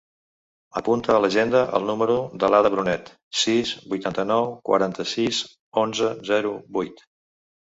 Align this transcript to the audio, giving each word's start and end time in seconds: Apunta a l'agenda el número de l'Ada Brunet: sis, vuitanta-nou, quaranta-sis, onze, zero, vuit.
Apunta 0.79 1.11
a 1.15 1.17
l'agenda 1.25 1.59
el 1.79 1.85
número 1.89 2.15
de 2.43 2.49
l'Ada 2.53 2.71
Brunet: 2.77 3.11
sis, 3.43 3.75
vuitanta-nou, 3.93 4.49
quaranta-sis, 4.71 5.43
onze, 5.85 6.11
zero, 6.33 6.57
vuit. 6.81 7.07